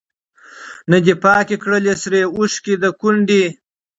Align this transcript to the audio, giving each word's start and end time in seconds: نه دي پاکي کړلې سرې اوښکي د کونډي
نه 0.91 0.97
دي 1.05 1.13
پاکي 1.23 1.55
کړلې 1.63 1.93
سرې 2.03 2.21
اوښکي 2.35 2.73
د 2.83 2.85
کونډي 2.99 3.45